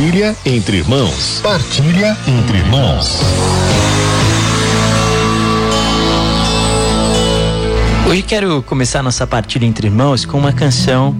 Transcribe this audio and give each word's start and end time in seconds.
Partilha 0.00 0.34
entre 0.46 0.78
irmãos. 0.78 1.40
Partilha 1.42 2.16
entre 2.26 2.56
irmãos. 2.56 3.20
Hoje 8.08 8.22
quero 8.22 8.62
começar 8.62 9.02
nossa 9.02 9.26
partilha 9.26 9.66
entre 9.66 9.88
irmãos 9.88 10.24
com 10.24 10.38
uma 10.38 10.54
canção 10.54 11.14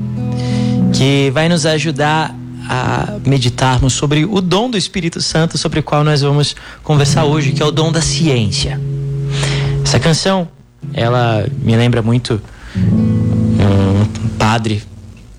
que 0.95 1.31
vai 1.35 1.47
nos 1.47 1.67
ajudar 1.67 2.35
a 2.67 3.19
meditarmos 3.27 3.93
sobre 3.93 4.25
o 4.25 4.41
dom 4.41 4.71
do 4.71 4.79
Espírito 4.79 5.21
Santo, 5.21 5.59
sobre 5.59 5.81
o 5.81 5.83
qual 5.83 6.03
nós 6.03 6.23
vamos 6.23 6.57
conversar 6.83 7.27
hoje, 7.27 7.53
que 7.53 7.63
é 7.63 7.67
o 7.67 7.71
dom 7.71 7.93
da 7.93 8.01
ciência. 8.01 8.81
Essa 9.85 10.01
canção, 10.01 10.49
ela 10.95 11.47
me 11.63 11.77
lembra 11.77 12.01
muito 12.01 12.41
um 12.75 14.29
padre 14.39 14.83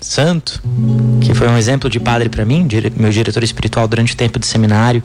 santo, 0.06 0.62
que 1.20 1.34
foi 1.34 1.48
um 1.48 1.56
exemplo 1.56 1.88
de 1.88 1.98
padre 2.00 2.28
para 2.28 2.44
mim, 2.44 2.68
meu 2.96 3.10
diretor 3.10 3.42
espiritual 3.42 3.88
durante 3.88 4.14
o 4.14 4.16
tempo 4.16 4.38
de 4.38 4.46
seminário, 4.46 5.02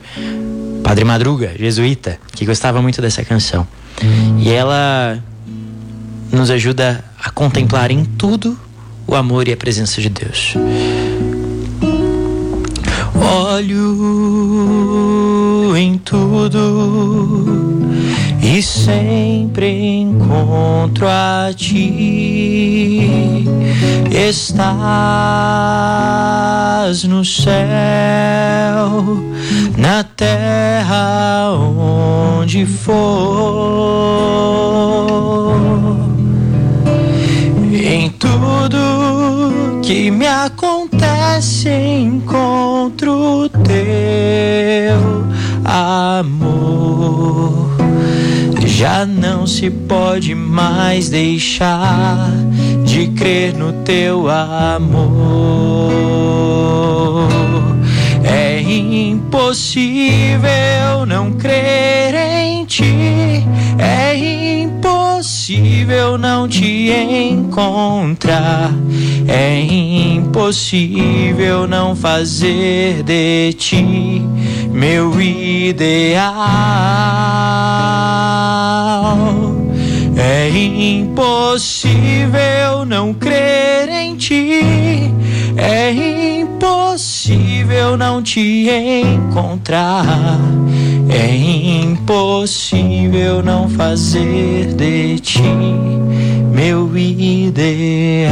Padre 0.82 1.04
Madruga, 1.04 1.52
jesuíta, 1.58 2.18
que 2.32 2.44
gostava 2.46 2.80
muito 2.80 3.02
dessa 3.02 3.24
canção. 3.24 3.66
E 4.38 4.50
ela 4.50 5.22
nos 6.32 6.50
ajuda 6.50 7.04
a 7.22 7.30
contemplar 7.30 7.90
em 7.90 8.04
tudo 8.04 8.58
o 9.06 9.14
amor 9.14 9.48
e 9.48 9.52
a 9.52 9.56
presença 9.56 10.00
de 10.00 10.08
Deus. 10.08 10.54
Olho 13.14 13.76
em 15.76 15.98
tudo 15.98 17.87
e 18.50 18.62
sempre 18.62 20.00
encontro 20.00 21.06
a 21.06 21.52
ti. 21.54 23.44
Estás 24.10 24.64
no 27.04 27.22
céu, 27.24 27.54
na 29.76 30.02
terra 30.02 31.50
onde 31.52 32.64
for 32.64 33.28
em 37.70 38.08
tudo 38.10 39.80
que 39.82 40.10
me 40.10 40.26
acontece, 40.26 41.68
encontro 41.68 43.48
teu 43.50 45.26
amor. 45.64 47.67
Já 48.78 49.04
não 49.04 49.44
se 49.44 49.68
pode 49.68 50.36
mais 50.36 51.08
deixar 51.08 52.30
de 52.84 53.08
crer 53.08 53.52
no 53.52 53.72
teu 53.82 54.30
amor. 54.30 55.18
É 58.22 58.60
impossível 58.60 60.46
não 61.08 61.32
crer 61.32 62.14
em 62.14 62.64
ti. 62.66 63.44
É 63.80 64.62
impossível 64.62 66.16
não 66.16 66.46
te 66.46 66.92
encontrar. 67.32 68.70
É 69.26 69.60
impossível 69.60 71.66
não 71.66 71.96
fazer 71.96 73.02
de 73.02 73.52
ti 73.54 74.22
meu 74.78 75.20
ideal. 75.20 76.22
É 80.16 80.48
impossível 80.48 81.96
não 82.86 83.12
crer 83.12 83.88
em 83.88 84.14
ti. 84.14 84.62
É 85.56 85.90
impossível 86.40 87.96
não 87.96 88.22
te 88.22 88.68
encontrar. 88.70 90.38
É 91.10 91.34
impossível 91.82 93.42
não 93.42 93.68
fazer 93.68 94.74
de 94.74 95.18
ti 95.18 95.42
meu 96.52 96.96
ideal. 96.96 98.28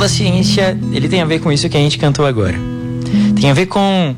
Da 0.00 0.08
ciência, 0.08 0.78
ele 0.92 1.10
tem 1.10 1.20
a 1.20 1.26
ver 1.26 1.40
com 1.40 1.52
isso 1.52 1.68
que 1.68 1.76
a 1.76 1.80
gente 1.80 1.98
cantou 1.98 2.24
agora. 2.24 2.58
Tem 3.38 3.50
a 3.50 3.54
ver 3.54 3.66
com 3.66 4.16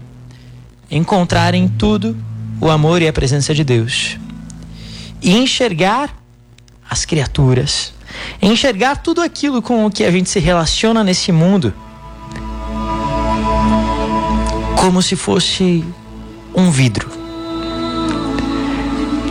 encontrar 0.88 1.54
em 1.54 1.66
tudo 1.66 2.16
o 2.60 2.70
amor 2.70 3.02
e 3.02 3.08
a 3.08 3.12
presença 3.12 3.52
de 3.52 3.64
Deus. 3.64 4.16
E 5.20 5.36
enxergar 5.36 6.16
as 6.88 7.04
criaturas, 7.04 7.92
enxergar 8.40 8.96
tudo 8.96 9.20
aquilo 9.20 9.60
com 9.60 9.84
o 9.84 9.90
que 9.90 10.04
a 10.04 10.10
gente 10.10 10.30
se 10.30 10.38
relaciona 10.38 11.02
nesse 11.02 11.32
mundo 11.32 11.74
como 14.76 15.02
se 15.02 15.16
fosse 15.16 15.84
um 16.54 16.70
vidro, 16.70 17.08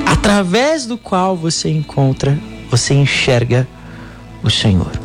através 0.06 0.86
do 0.86 0.98
qual 0.98 1.36
você 1.36 1.70
encontra, 1.70 2.38
você 2.70 2.94
enxerga 2.94 3.68
o 4.44 4.50
Senhor. 4.50 5.01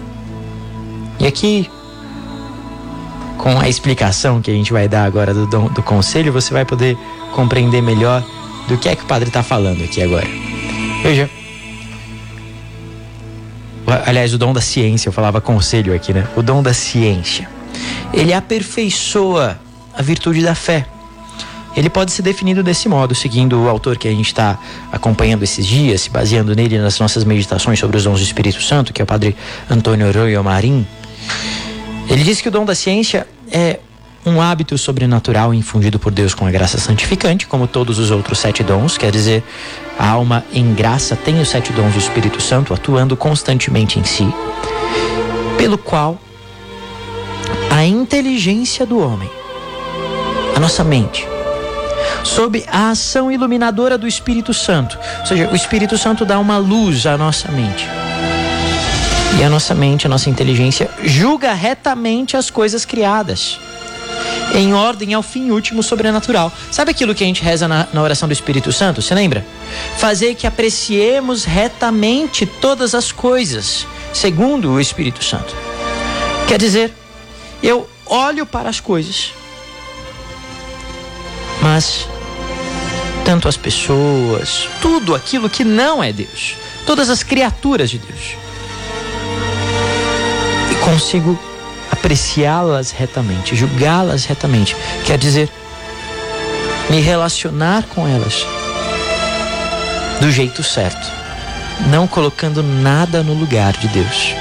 E 1.19 1.27
aqui, 1.27 1.71
com 3.39 3.59
a 3.59 3.69
explicação 3.69 4.41
que 4.41 4.51
a 4.51 4.55
gente 4.55 4.73
vai 4.73 4.89
dar 4.89 5.05
agora 5.05 5.33
do, 5.33 5.47
do, 5.47 5.69
do 5.71 5.83
conselho, 5.83 6.33
você 6.33 6.53
vai 6.53 6.65
poder 6.65 6.97
compreender 7.33 7.83
melhor 7.83 8.25
do 8.69 8.77
que 8.77 8.89
é 8.89 8.97
que 8.97 9.05
o 9.05 9.07
padre 9.07 9.29
está 9.29 9.43
falando 9.43 9.83
aqui 9.83 10.03
agora. 10.03 10.27
Veja. 11.03 11.31
Aliás, 14.05 14.35
o 14.35 14.39
dom 14.39 14.53
da 14.53 14.61
ciência, 14.61 15.09
eu 15.09 15.13
falava 15.13 15.41
conselho 15.41 15.95
aqui, 15.95 16.13
né? 16.13 16.27
O 16.37 16.43
dom 16.43 16.63
da 16.63 16.75
ciência. 16.75 17.49
Ele 18.13 18.33
aperfeiçoa 18.33 19.59
a 19.97 20.03
virtude 20.03 20.43
da 20.43 20.55
fé. 20.55 20.87
Ele 21.77 21.91
pode 21.91 22.11
ser 22.11 22.23
definido 22.23 22.63
desse 22.63 22.89
modo, 22.89 23.15
seguindo 23.15 23.63
o 23.63 23.69
autor 23.69 23.99
que 23.99 24.09
a 24.09 24.11
gente 24.11 24.29
está 24.29 24.59
acompanhando 24.91 25.43
esses 25.43 25.67
dias, 25.67 26.01
se 26.03 26.11
baseando 26.11 26.55
nele 26.55 26.79
nas 26.79 26.99
nossas 26.99 27.23
meditações 27.23 27.79
sobre 27.79 27.99
os 27.99 28.05
dons 28.05 28.19
do 28.19 28.25
Espírito 28.25 28.63
Santo, 28.63 28.93
que 28.93 29.03
é 29.03 29.05
o 29.05 29.07
padre 29.07 29.37
Antônio 29.71 30.09
Arroyo 30.09 30.43
Marim. 30.43 30.87
Ele 32.09 32.23
diz 32.23 32.41
que 32.41 32.49
o 32.49 32.51
dom 32.51 32.65
da 32.65 32.75
ciência 32.75 33.27
é 33.51 33.81
um 34.25 34.41
hábito 34.41 34.77
sobrenatural 34.77 35.55
infundido 35.55 35.99
por 35.99 36.11
Deus 36.13 36.35
com 36.35 36.47
a 36.47 36.51
graça 36.51 36.79
santificante, 36.79 37.47
como 37.47 37.67
todos 37.67 37.99
os 37.99 38.11
outros 38.11 38.39
sete 38.39 38.65
dons, 38.65 38.99
quer 38.99 39.13
dizer, 39.13 39.45
a 39.99 40.09
alma 40.09 40.45
em 40.53 40.75
graça 40.75 41.15
tem 41.15 41.41
os 41.41 41.49
sete 41.49 41.73
dons 41.73 41.93
do 41.93 41.99
Espírito 41.99 42.41
Santo 42.43 42.75
atuando 42.75 43.17
constantemente 43.17 44.01
em 44.01 44.05
si, 44.05 44.27
pelo 45.57 45.79
qual 45.79 46.21
a 47.71 47.85
inteligência 47.85 48.85
do 48.85 48.99
homem 48.99 49.31
a 50.57 50.61
nossa 50.61 50.83
mente, 50.83 51.29
sob 52.25 52.65
a 52.69 52.91
ação 52.91 53.31
iluminadora 53.31 53.99
do 53.99 54.09
Espírito 54.09 54.55
Santo. 54.55 54.99
Ou 55.21 55.27
seja, 55.27 55.51
o 55.51 55.55
Espírito 55.55 55.99
Santo 55.99 56.25
dá 56.25 56.39
uma 56.39 56.57
luz 56.57 57.05
à 57.05 57.17
nossa 57.19 57.53
mente. 57.53 57.87
E 59.39 59.45
a 59.45 59.51
nossa 59.51 59.75
mente, 59.75 60.07
a 60.07 60.09
nossa 60.09 60.31
inteligência, 60.31 60.91
julga 61.03 61.53
retamente 61.53 62.37
as 62.37 62.51
coisas 62.51 62.85
criadas, 62.85 63.59
em 64.55 64.73
ordem 64.73 65.13
ao 65.15 65.23
fim 65.23 65.51
último 65.51 65.83
sobrenatural. 65.83 66.53
Sabe 66.71 66.91
aquilo 66.91 67.15
que 67.15 67.23
a 67.23 67.27
gente 67.27 67.43
reza 67.43 67.69
na, 67.69 67.87
na 67.93 68.03
oração 68.03 68.29
do 68.29 68.33
Espírito 68.33 68.73
Santo? 68.73 69.03
Você 69.03 69.15
lembra? 69.15 69.45
Fazer 69.99 70.35
que 70.35 70.47
apreciemos 70.47 71.45
retamente 71.45 72.47
todas 72.47 72.95
as 72.95 73.13
coisas, 73.13 73.87
segundo 74.13 74.71
o 74.71 74.81
Espírito 74.81 75.23
Santo. 75.23 75.55
Quer 76.49 76.59
dizer, 76.59 76.95
eu 77.63 77.89
olho 78.07 78.47
para 78.47 78.69
as 78.69 78.81
coisas 78.81 79.33
mas 81.67 82.07
tanto 83.25 83.49
as 83.49 83.57
pessoas, 83.57 84.69
tudo 84.81 85.17
aquilo 85.17 85.51
que 85.51 85.65
não 85.65 86.03
é 86.03 86.13
Deus, 86.13 86.55
todas 86.87 87.11
as 87.11 87.25
criaturas 87.25 87.91
de 87.91 87.99
Deus. 87.99 88.37
Consigo 90.87 91.37
apreciá-las 91.91 92.93
retamente, 92.93 93.57
julgá-las 93.57 94.25
retamente. 94.25 94.77
Quer 95.05 95.19
dizer, 95.19 95.51
me 96.89 97.01
relacionar 97.01 97.83
com 97.89 98.07
elas 98.07 98.47
do 100.21 100.31
jeito 100.31 100.63
certo, 100.63 101.11
não 101.89 102.07
colocando 102.07 102.63
nada 102.63 103.25
no 103.25 103.35
lugar 103.35 103.73
de 103.73 103.89
Deus. 103.89 104.33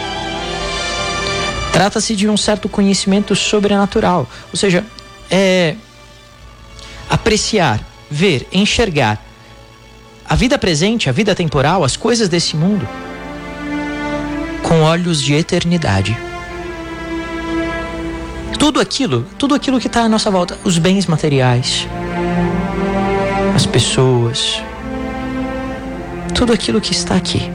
Trata-se 1.73 2.15
de 2.15 2.29
um 2.29 2.37
certo 2.37 2.69
conhecimento 2.69 3.35
sobrenatural, 3.35 4.29
ou 4.53 4.55
seja, 4.55 4.85
é 5.31 5.75
apreciar, 7.09 7.79
ver, 8.09 8.47
enxergar 8.53 9.19
a 10.29 10.35
vida 10.35 10.59
presente, 10.59 11.09
a 11.09 11.11
vida 11.11 11.33
temporal, 11.33 11.83
as 11.83 11.97
coisas 11.97 12.29
desse 12.29 12.55
mundo 12.55 12.87
com 14.61 14.81
olhos 14.81 15.21
de 15.21 15.33
eternidade. 15.33 16.15
Tudo 18.65 18.81
aquilo, 18.81 19.23
tudo 19.37 19.53
aquilo 19.53 19.79
que 19.79 19.85
está 19.85 20.01
à 20.01 20.09
nossa 20.09 20.31
volta, 20.31 20.57
os 20.63 20.79
bens 20.79 21.05
materiais, 21.05 21.87
as 23.53 23.63
pessoas, 23.63 24.59
tudo 26.33 26.51
aquilo 26.51 26.81
que 26.81 26.91
está 26.91 27.15
aqui. 27.15 27.51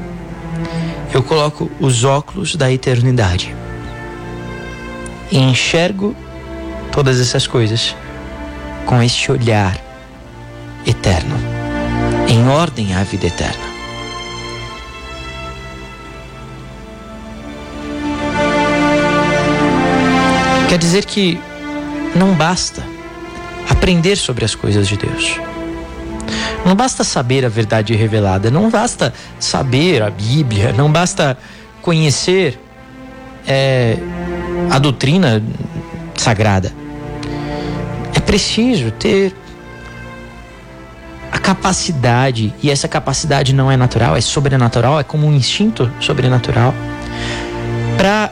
eu 1.13 1.21
coloco 1.21 1.69
os 1.81 2.05
óculos 2.05 2.55
da 2.55 2.71
eternidade 2.71 3.53
e 5.33 5.39
enxergo 5.39 6.15
todas 6.93 7.21
essas 7.21 7.45
coisas 7.45 7.97
com 8.87 9.03
este 9.03 9.33
olhar 9.33 9.77
eterno, 10.87 11.35
em 12.29 12.47
ordem 12.47 12.95
à 12.95 13.03
vida 13.03 13.27
eterna. 13.27 13.70
Quer 20.71 20.79
dizer 20.79 21.05
que 21.05 21.37
não 22.15 22.33
basta 22.33 22.81
aprender 23.69 24.15
sobre 24.15 24.45
as 24.45 24.55
coisas 24.55 24.87
de 24.87 24.97
Deus. 24.97 25.41
Não 26.65 26.77
basta 26.77 27.03
saber 27.03 27.45
a 27.45 27.49
verdade 27.49 27.93
revelada, 27.97 28.53
não 28.53 28.71
basta 28.71 29.13
saber 29.41 30.01
a 30.01 30.11
Bíblia, 30.11 30.73
não 30.73 30.93
basta 30.93 31.37
conhecer 31.83 32.57
é, 33.49 33.97
a 34.71 34.79
doutrina 34.79 35.43
sagrada. 36.17 36.73
É 38.15 38.21
preciso 38.21 38.93
ter 38.93 39.35
a 41.33 41.39
capacidade, 41.41 42.55
e 42.63 42.71
essa 42.71 42.87
capacidade 42.87 43.53
não 43.53 43.69
é 43.73 43.77
natural, 43.77 44.17
é 44.17 44.21
sobrenatural, 44.21 45.01
é 45.01 45.03
como 45.03 45.27
um 45.27 45.35
instinto 45.35 45.91
sobrenatural, 45.99 46.73
para 47.97 48.31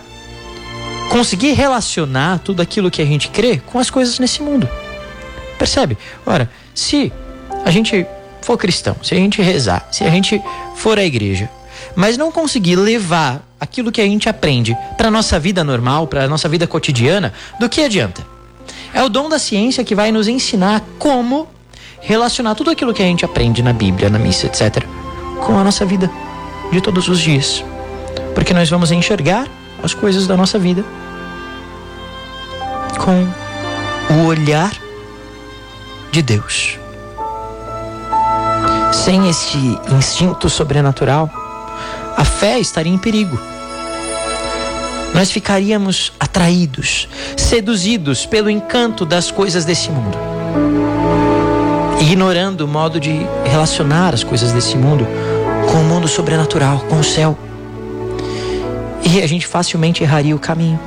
conseguir 1.09 1.53
relacionar 1.53 2.39
tudo 2.39 2.63
aquilo 2.63 2.91
que 2.91 3.03
a 3.03 3.05
gente 3.05 3.29
crê 3.29 3.59
com 3.59 3.79
as 3.79 3.91
coisas 3.91 4.19
nesse 4.19 4.43
mundo. 4.43 4.69
Percebe? 5.59 5.99
Ora, 6.25 6.51
se 6.75 7.13
a 7.65 7.71
gente 7.71 8.07
for 8.43 8.57
cristão, 8.57 8.97
se 9.03 9.15
a 9.15 9.19
gente 9.19 9.43
rezar, 9.43 9.89
se 9.91 10.05
a 10.05 10.11
gente 10.11 10.41
for 10.77 10.99
à 10.99 11.05
igreja, 11.05 11.51
mas 11.97 12.17
não 12.17 12.31
conseguir 12.31 12.77
levar 12.77 13.43
aquilo 13.61 13.91
que 13.91 14.01
a 14.01 14.05
gente 14.05 14.29
aprende 14.29 14.77
para 14.97 15.11
nossa 15.11 15.39
vida 15.39 15.65
normal, 15.65 16.07
para 16.07 16.29
nossa 16.29 16.49
vida 16.49 16.67
cotidiana, 16.67 17.33
do 17.59 17.69
que 17.69 17.83
adianta? 17.83 18.25
É 18.95 19.03
o 19.03 19.09
dom 19.09 19.29
da 19.29 19.39
ciência 19.39 19.85
que 19.85 19.95
vai 19.95 20.13
nos 20.13 20.29
ensinar 20.29 20.83
como 20.99 21.49
relacionar 22.01 22.55
tudo 22.55 22.71
aquilo 22.71 22.95
que 22.95 23.03
a 23.03 23.07
gente 23.07 23.25
aprende 23.25 23.63
na 23.63 23.73
Bíblia, 23.73 24.09
na 24.09 24.19
missa, 24.19 24.47
etc., 24.47 24.85
com 25.45 25.59
a 25.59 25.65
nossa 25.65 25.85
vida 25.85 26.11
de 26.71 26.81
todos 26.81 27.09
os 27.09 27.19
dias. 27.19 27.65
Porque 28.35 28.55
nós 28.55 28.71
vamos 28.71 28.93
enxergar 28.93 29.47
as 29.83 29.95
coisas 29.95 30.27
da 30.27 30.37
nossa 30.37 30.59
vida 30.59 30.85
com 32.99 33.27
o 34.15 34.27
olhar 34.27 34.73
de 36.11 36.23
Deus. 36.23 36.79
Sem 38.93 39.29
esse 39.29 39.79
instinto 39.91 40.49
sobrenatural, 40.51 41.31
a 42.17 42.25
fé 42.25 42.59
estaria 42.59 42.93
em 42.93 42.99
perigo. 42.99 43.39
Nós 45.15 45.31
ficaríamos 45.31 46.13
atraídos, 46.21 47.09
seduzidos 47.37 48.27
pelo 48.27 48.51
encanto 48.51 49.07
das 49.07 49.31
coisas 49.31 49.65
desse 49.65 49.91
mundo, 49.91 50.19
ignorando 52.01 52.63
o 52.63 52.69
modo 52.69 53.01
de 53.01 53.27
relacionar 53.45 54.13
as 54.15 54.23
coisas 54.23 54.53
desse 54.53 54.77
mundo 54.77 55.07
com 55.71 55.81
o 55.81 55.85
mundo 55.85 56.09
sobrenatural, 56.09 56.81
com 56.89 57.01
o 57.01 57.05
céu. 57.05 57.39
E 59.05 59.23
a 59.23 59.27
gente 59.27 59.47
facilmente 59.47 60.03
erraria 60.03 60.35
o 60.35 60.39
caminho 60.39 60.79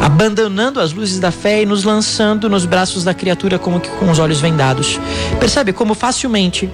abandonando 0.00 0.80
as 0.80 0.92
luzes 0.94 1.20
da 1.20 1.30
fé 1.30 1.62
e 1.62 1.66
nos 1.66 1.84
lançando 1.84 2.48
nos 2.48 2.64
braços 2.64 3.04
da 3.04 3.12
criatura 3.12 3.58
como 3.58 3.78
que 3.78 3.90
com 3.90 4.10
os 4.10 4.18
olhos 4.18 4.40
vendados. 4.40 4.98
Percebe 5.38 5.74
como 5.74 5.94
facilmente 5.94 6.70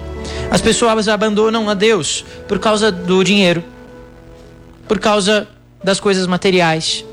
as 0.49 0.61
pessoas 0.61 1.09
abandonam 1.09 1.69
a 1.69 1.73
Deus 1.73 2.23
por 2.47 2.57
causa 2.57 2.89
do 2.89 3.21
dinheiro, 3.23 3.61
por 4.87 4.97
causa 4.97 5.47
das 5.83 5.99
coisas 5.99 6.25
materiais, 6.25 7.03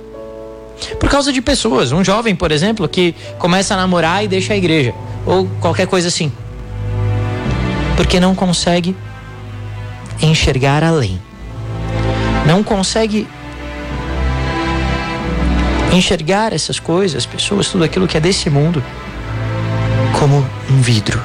por 1.01 1.09
causa 1.09 1.33
de 1.33 1.43
pessoas. 1.43 1.91
Um 1.91 2.05
jovem, 2.05 2.37
por 2.37 2.53
exemplo, 2.53 2.89
que 2.89 3.15
começa 3.39 3.75
a 3.75 3.77
namorar 3.77 4.25
e 4.25 4.29
deixa 4.29 4.53
a 4.53 4.57
igreja, 4.57 4.95
ou 5.27 5.49
qualquer 5.61 5.89
coisa 5.89 6.07
assim, 6.07 6.33
porque 7.97 8.21
não 8.21 8.37
consegue 8.37 8.97
enxergar 10.23 10.85
além, 10.85 11.21
não 12.47 12.63
consegue 12.63 13.27
enxergar 15.93 16.53
essas 16.53 16.79
coisas, 16.79 17.25
pessoas, 17.25 17.69
tudo 17.69 17.85
aquilo 17.85 18.07
que 18.07 18.17
é 18.17 18.21
desse 18.21 18.51
mundo, 18.51 18.83
como 20.19 20.45
um 20.71 20.81
vidro. 20.81 21.23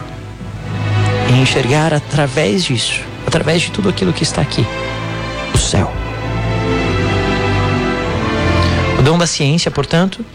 E 1.29 1.41
enxergar 1.41 1.93
através 1.93 2.63
disso, 2.63 3.01
através 3.25 3.61
de 3.61 3.71
tudo 3.71 3.89
aquilo 3.89 4.13
que 4.13 4.23
está 4.23 4.41
aqui, 4.41 4.65
o 5.53 5.57
céu. 5.57 5.91
O 8.97 9.01
dom 9.01 9.17
da 9.17 9.27
ciência, 9.27 9.71
portanto, 9.71 10.25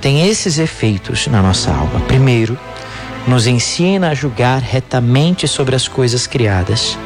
tem 0.00 0.28
esses 0.28 0.58
efeitos 0.58 1.26
na 1.28 1.40
nossa 1.40 1.70
alma. 1.70 2.00
Primeiro, 2.00 2.58
nos 3.26 3.46
ensina 3.46 4.10
a 4.10 4.14
julgar 4.14 4.60
retamente 4.60 5.46
sobre 5.46 5.76
as 5.76 5.86
coisas 5.86 6.26
criadas, 6.26 6.98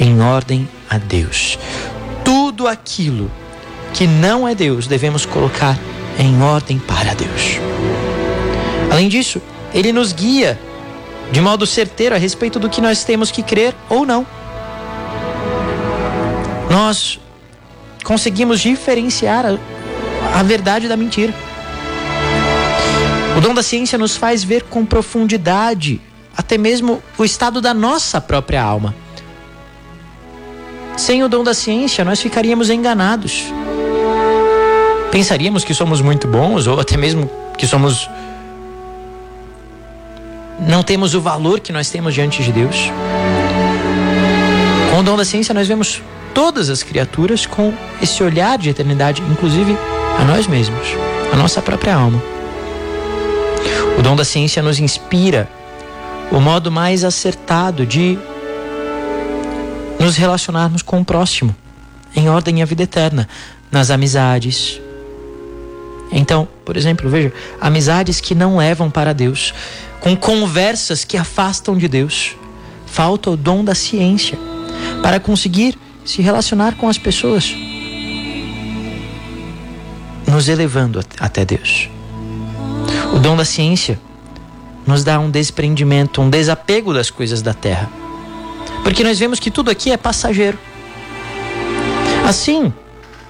em 0.00 0.20
ordem 0.20 0.66
a 0.88 0.98
Deus. 0.98 1.58
Tudo 2.24 2.66
aquilo 2.66 3.30
que 3.92 4.06
não 4.06 4.46
é 4.46 4.54
Deus, 4.54 4.86
devemos 4.86 5.24
colocar 5.24 5.78
em 6.18 6.42
ordem 6.42 6.78
para 6.78 7.14
Deus. 7.14 7.58
Além 8.90 9.08
disso, 9.08 9.40
ele 9.72 9.92
nos 9.92 10.12
guia 10.12 10.58
de 11.30 11.40
modo 11.40 11.66
certeiro 11.66 12.14
a 12.14 12.18
respeito 12.18 12.58
do 12.58 12.68
que 12.68 12.80
nós 12.80 13.04
temos 13.04 13.30
que 13.30 13.42
crer 13.42 13.74
ou 13.88 14.06
não. 14.06 14.26
Nós 16.70 17.20
conseguimos 18.04 18.60
diferenciar 18.60 19.44
a, 19.46 20.38
a 20.38 20.42
verdade 20.42 20.88
da 20.88 20.96
mentira. 20.96 21.34
O 23.36 23.40
dom 23.40 23.54
da 23.54 23.62
ciência 23.62 23.98
nos 23.98 24.16
faz 24.16 24.42
ver 24.42 24.64
com 24.64 24.84
profundidade 24.84 26.00
até 26.36 26.56
mesmo 26.56 27.02
o 27.18 27.24
estado 27.24 27.60
da 27.60 27.74
nossa 27.74 28.20
própria 28.20 28.62
alma. 28.62 28.94
Sem 30.98 31.24
o 31.24 31.28
dom 31.28 31.42
da 31.42 31.54
ciência, 31.54 32.04
nós 32.04 32.20
ficaríamos 32.20 32.68
enganados 32.68 33.46
pensaríamos 35.10 35.64
que 35.64 35.74
somos 35.74 36.00
muito 36.00 36.28
bons 36.28 36.66
ou 36.66 36.78
até 36.78 36.96
mesmo 36.96 37.30
que 37.56 37.66
somos 37.66 38.08
não 40.60 40.82
temos 40.82 41.14
o 41.14 41.20
valor 41.20 41.60
que 41.60 41.72
nós 41.72 41.88
temos 41.88 42.14
diante 42.14 42.42
de 42.42 42.52
Deus. 42.52 42.90
Com 44.90 45.00
o 45.00 45.02
dom 45.02 45.16
da 45.16 45.24
ciência 45.24 45.54
nós 45.54 45.68
vemos 45.68 46.02
todas 46.34 46.68
as 46.68 46.82
criaturas 46.82 47.46
com 47.46 47.72
esse 48.02 48.22
olhar 48.22 48.58
de 48.58 48.68
eternidade, 48.68 49.22
inclusive 49.22 49.76
a 50.18 50.24
nós 50.24 50.46
mesmos, 50.46 50.88
a 51.32 51.36
nossa 51.36 51.62
própria 51.62 51.94
alma. 51.94 52.20
O 53.98 54.02
dom 54.02 54.14
da 54.14 54.24
ciência 54.24 54.62
nos 54.62 54.78
inspira 54.78 55.48
o 56.30 56.40
modo 56.40 56.70
mais 56.70 57.04
acertado 57.04 57.86
de 57.86 58.18
nos 59.98 60.16
relacionarmos 60.16 60.82
com 60.82 61.00
o 61.00 61.04
próximo, 61.04 61.54
em 62.14 62.28
ordem 62.28 62.62
à 62.62 62.64
vida 62.64 62.82
eterna, 62.82 63.28
nas 63.70 63.90
amizades, 63.90 64.80
então, 66.10 66.48
por 66.64 66.76
exemplo, 66.76 67.08
veja, 67.08 67.32
amizades 67.60 68.20
que 68.20 68.34
não 68.34 68.56
levam 68.56 68.90
para 68.90 69.12
Deus, 69.12 69.52
com 70.00 70.16
conversas 70.16 71.04
que 71.04 71.16
afastam 71.16 71.76
de 71.76 71.88
Deus. 71.88 72.36
Falta 72.86 73.30
o 73.30 73.36
dom 73.36 73.62
da 73.62 73.74
ciência 73.74 74.38
para 75.02 75.20
conseguir 75.20 75.78
se 76.04 76.22
relacionar 76.22 76.76
com 76.76 76.88
as 76.88 76.96
pessoas, 76.96 77.54
nos 80.26 80.48
elevando 80.48 81.00
até 81.20 81.44
Deus. 81.44 81.90
O 83.14 83.18
dom 83.18 83.36
da 83.36 83.44
ciência 83.44 84.00
nos 84.86 85.04
dá 85.04 85.20
um 85.20 85.30
desprendimento, 85.30 86.22
um 86.22 86.30
desapego 86.30 86.94
das 86.94 87.10
coisas 87.10 87.42
da 87.42 87.52
terra. 87.52 87.90
Porque 88.82 89.04
nós 89.04 89.18
vemos 89.18 89.38
que 89.38 89.50
tudo 89.50 89.70
aqui 89.70 89.90
é 89.90 89.96
passageiro. 89.96 90.58
Assim, 92.26 92.72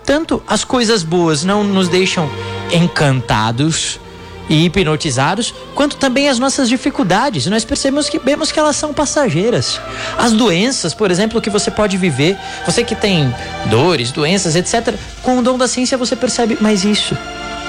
tanto 0.05 0.43
as 0.47 0.64
coisas 0.64 1.02
boas 1.02 1.45
não 1.45 1.62
nos 1.62 1.88
deixam 1.88 2.31
encantados 2.73 4.00
e 4.49 4.64
hipnotizados, 4.64 5.55
quanto 5.75 5.97
também 5.97 6.28
as 6.28 6.38
nossas 6.38 6.69
dificuldades. 6.69 7.47
Nós 7.47 7.64
percebemos 7.64 8.09
que 8.09 8.19
vemos 8.19 8.50
que 8.50 8.59
elas 8.59 8.76
são 8.76 8.95
passageiras. 8.95 9.81
As 10.17 10.33
doenças, 10.33 10.95
por 10.95 11.11
exemplo, 11.11 11.40
que 11.40 11.50
você 11.50 11.71
pode 11.71 11.97
viver, 11.97 12.37
você 12.64 12.83
que 12.83 12.95
tem 12.95 13.33
dores, 13.67 14.11
doenças, 14.11 14.57
etc., 14.57 14.95
com 15.23 15.38
o 15.38 15.43
dom 15.43 15.59
da 15.59 15.69
ciência 15.69 15.99
você 15.99 16.17
percebe, 16.17 16.57
mas 16.61 16.85
isso 16.85 17.17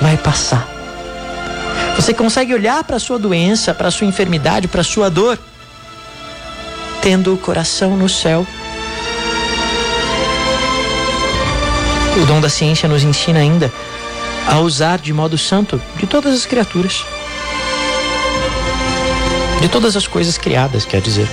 vai 0.02 0.18
passar. 0.18 0.68
Você 1.96 2.14
consegue 2.14 2.54
olhar 2.54 2.84
para 2.86 2.96
a 2.96 3.00
sua 3.00 3.20
doença, 3.20 3.74
para 3.74 3.90
a 3.90 3.92
sua 3.92 4.08
enfermidade, 4.08 4.70
para 4.70 4.82
a 4.82 4.86
sua 4.86 5.10
dor, 5.10 5.38
tendo 7.10 7.34
o 7.34 7.38
coração 7.40 7.98
no 7.98 8.08
céu. 8.08 8.46
O 12.22 12.26
dom 12.28 12.40
da 12.40 12.50
ciência 12.50 12.88
nos 12.88 13.02
ensina 13.02 13.40
ainda 13.40 13.74
a 14.48 14.60
usar 14.60 15.00
de 15.00 15.12
modo 15.12 15.36
santo 15.36 15.82
de 15.96 16.06
todas 16.06 16.36
as 16.36 16.46
criaturas. 16.46 17.04
De 19.60 19.68
todas 19.70 19.98
as 19.98 20.06
coisas 20.06 20.38
criadas, 20.38 20.86
quer 20.86 21.02
dizer. 21.02 21.28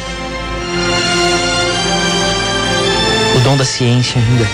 O 3.36 3.40
dom 3.40 3.58
da 3.58 3.64
ciência 3.66 4.18
ainda 4.18 4.48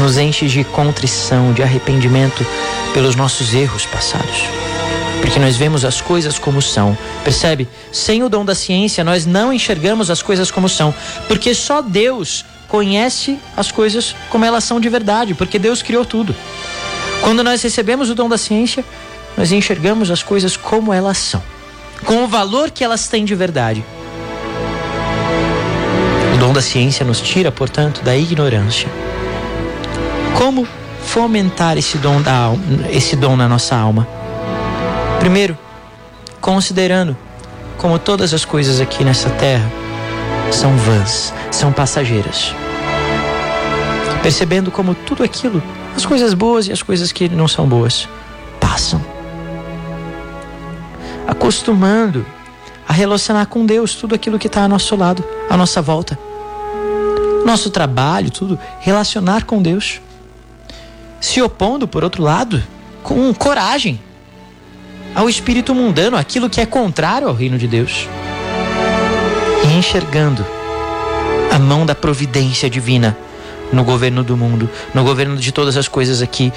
nos 0.00 0.16
enche 0.16 0.46
de 0.46 0.64
contrição, 0.64 1.52
de 1.52 1.62
arrependimento 1.62 2.42
pelos 2.94 3.14
nossos 3.14 3.52
erros 3.52 3.84
passados. 3.84 4.65
Porque 5.20 5.38
nós 5.38 5.56
vemos 5.56 5.84
as 5.84 6.00
coisas 6.00 6.38
como 6.38 6.62
são. 6.62 6.96
Percebe? 7.24 7.68
Sem 7.92 8.22
o 8.22 8.28
dom 8.28 8.44
da 8.44 8.54
ciência, 8.54 9.02
nós 9.02 9.26
não 9.26 9.52
enxergamos 9.52 10.10
as 10.10 10.22
coisas 10.22 10.50
como 10.50 10.68
são. 10.68 10.94
Porque 11.28 11.54
só 11.54 11.82
Deus 11.82 12.44
conhece 12.68 13.38
as 13.56 13.70
coisas 13.70 14.14
como 14.30 14.44
elas 14.44 14.64
são 14.64 14.80
de 14.80 14.88
verdade. 14.88 15.34
Porque 15.34 15.58
Deus 15.58 15.82
criou 15.82 16.04
tudo. 16.04 16.34
Quando 17.22 17.42
nós 17.42 17.62
recebemos 17.62 18.10
o 18.10 18.14
dom 18.14 18.28
da 18.28 18.38
ciência, 18.38 18.84
nós 19.36 19.52
enxergamos 19.52 20.10
as 20.10 20.22
coisas 20.22 20.56
como 20.56 20.92
elas 20.92 21.18
são. 21.18 21.42
Com 22.04 22.24
o 22.24 22.28
valor 22.28 22.70
que 22.70 22.84
elas 22.84 23.08
têm 23.08 23.24
de 23.24 23.34
verdade. 23.34 23.84
O 26.34 26.38
dom 26.38 26.52
da 26.52 26.60
ciência 26.60 27.04
nos 27.04 27.20
tira, 27.20 27.50
portanto, 27.50 28.02
da 28.02 28.16
ignorância. 28.16 28.88
Como 30.36 30.68
fomentar 31.02 31.78
esse 31.78 31.96
dom, 31.98 32.20
da 32.20 32.50
esse 32.90 33.16
dom 33.16 33.36
na 33.36 33.48
nossa 33.48 33.74
alma? 33.74 34.06
Primeiro, 35.18 35.56
considerando 36.40 37.16
como 37.76 37.98
todas 37.98 38.32
as 38.32 38.44
coisas 38.44 38.80
aqui 38.80 39.04
nessa 39.04 39.28
terra 39.30 39.70
são 40.50 40.76
vãs, 40.76 41.32
são 41.50 41.72
passageiras. 41.72 42.54
Percebendo 44.22 44.70
como 44.70 44.94
tudo 44.94 45.22
aquilo, 45.22 45.62
as 45.96 46.04
coisas 46.04 46.34
boas 46.34 46.68
e 46.68 46.72
as 46.72 46.82
coisas 46.82 47.12
que 47.12 47.28
não 47.28 47.46
são 47.46 47.66
boas, 47.66 48.08
passam. 48.60 49.00
Acostumando 51.26 52.24
a 52.88 52.92
relacionar 52.92 53.46
com 53.46 53.66
Deus 53.66 53.94
tudo 53.94 54.14
aquilo 54.14 54.38
que 54.38 54.46
está 54.46 54.62
ao 54.62 54.68
nosso 54.68 54.94
lado, 54.96 55.24
à 55.50 55.56
nossa 55.56 55.82
volta. 55.82 56.18
Nosso 57.44 57.70
trabalho, 57.70 58.30
tudo, 58.30 58.58
relacionar 58.80 59.44
com 59.44 59.62
Deus. 59.62 60.00
Se 61.20 61.40
opondo, 61.40 61.86
por 61.86 62.04
outro 62.04 62.22
lado, 62.22 62.62
com 63.02 63.32
coragem 63.34 64.00
ao 65.16 65.28
espírito 65.28 65.74
mundano, 65.74 66.16
aquilo 66.16 66.48
que 66.48 66.60
é 66.60 66.66
contrário 66.66 67.26
ao 67.26 67.34
reino 67.34 67.58
de 67.58 67.66
Deus. 67.66 68.08
E 69.64 69.78
enxergando 69.78 70.46
a 71.50 71.58
mão 71.58 71.84
da 71.84 71.94
providência 71.94 72.70
divina 72.70 73.16
no 73.72 73.82
governo 73.82 74.22
do 74.22 74.36
mundo, 74.36 74.70
no 74.94 75.02
governo 75.02 75.36
de 75.36 75.50
todas 75.50 75.76
as 75.76 75.88
coisas 75.88 76.22
aqui, 76.22 76.52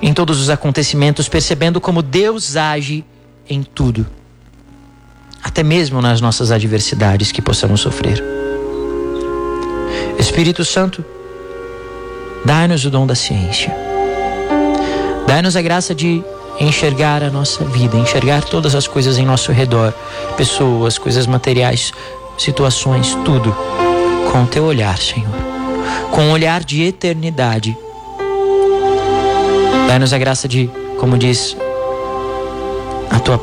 em 0.00 0.12
todos 0.12 0.40
os 0.40 0.50
acontecimentos, 0.50 1.28
percebendo 1.28 1.80
como 1.80 2.02
Deus 2.02 2.56
age 2.56 3.04
em 3.48 3.62
tudo 3.62 4.04
até 5.42 5.62
mesmo 5.62 6.00
nas 6.00 6.20
nossas 6.20 6.52
adversidades 6.52 7.32
que 7.32 7.42
possamos 7.42 7.80
sofrer. 7.80 8.22
Espírito 10.18 10.64
Santo, 10.64 11.04
dai-nos 12.44 12.84
o 12.84 12.90
dom 12.90 13.06
da 13.06 13.14
ciência. 13.14 13.74
Dai-nos 15.26 15.56
a 15.56 15.62
graça 15.62 15.94
de 15.94 16.22
enxergar 16.60 17.22
a 17.22 17.30
nossa 17.30 17.64
vida, 17.64 17.96
enxergar 17.96 18.42
todas 18.44 18.74
as 18.74 18.86
coisas 18.86 19.18
em 19.18 19.24
nosso 19.24 19.52
redor, 19.52 19.92
pessoas, 20.36 20.98
coisas 20.98 21.26
materiais, 21.26 21.92
situações, 22.38 23.16
tudo, 23.24 23.54
com 24.30 24.44
o 24.44 24.46
teu 24.46 24.64
olhar, 24.64 24.96
Senhor, 24.98 25.32
com 26.10 26.22
um 26.22 26.32
olhar 26.32 26.62
de 26.62 26.82
eternidade. 26.82 27.76
Dai-nos 29.86 30.12
a 30.12 30.18
graça 30.18 30.48
de, 30.48 30.70
como 30.98 31.18
diz 31.18 31.56
a 33.10 33.18
tua 33.20 33.40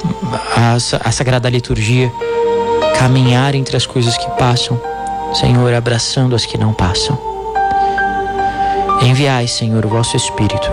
a, 0.55 0.75
a 0.75 1.11
sagrada 1.11 1.49
liturgia, 1.49 2.11
caminhar 2.97 3.53
entre 3.55 3.77
as 3.77 3.85
coisas 3.85 4.17
que 4.17 4.29
passam, 4.31 4.79
Senhor, 5.33 5.73
abraçando 5.73 6.35
as 6.35 6.45
que 6.45 6.57
não 6.57 6.73
passam. 6.73 7.17
Enviai, 9.01 9.47
Senhor, 9.47 9.85
o 9.85 9.89
vosso 9.89 10.17
Espírito, 10.17 10.69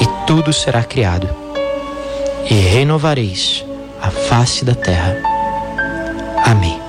e 0.00 0.26
tudo 0.26 0.52
será 0.52 0.82
criado, 0.82 1.28
e 2.48 2.54
renovareis 2.54 3.64
a 4.00 4.10
face 4.10 4.64
da 4.64 4.74
terra. 4.74 5.16
Amém. 6.44 6.79